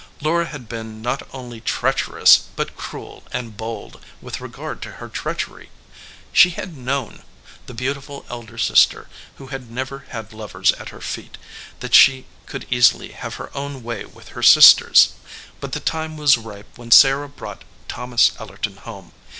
Laura 0.19 0.47
had 0.47 0.67
been 0.67 0.99
not 0.99 1.21
only 1.31 1.61
treacherous, 1.61 2.45
but 2.55 2.75
cruel 2.75 3.23
and 3.31 3.55
bold 3.55 4.03
with 4.19 4.41
regard 4.41 4.81
to 4.81 4.93
her 4.93 5.07
treachery. 5.07 5.69
She 6.33 6.49
had 6.49 6.75
known, 6.75 7.21
the 7.67 7.75
beautiful 7.75 8.25
elder 8.27 8.57
sis 8.57 8.87
ter, 8.87 9.05
who 9.35 9.49
had 9.53 9.69
never 9.69 10.05
had 10.09 10.33
lovers 10.33 10.71
at 10.71 10.89
her 10.89 11.01
feet, 11.01 11.37
that 11.81 11.93
she 11.93 12.25
could 12.47 12.65
easily 12.71 13.11
have 13.11 13.35
her 13.35 13.55
own 13.55 13.83
way 13.83 14.03
with 14.03 14.29
her 14.29 14.41
sister 14.41 14.89
s. 14.89 15.09
But 15.59 15.73
the 15.73 15.79
time 15.79 16.17
was 16.17 16.35
ripe 16.35 16.79
when 16.79 16.89
Sarah 16.89 17.29
brought 17.29 17.63
Thomas 17.87 18.31
Ellerton 18.39 18.77
home. 18.77 19.11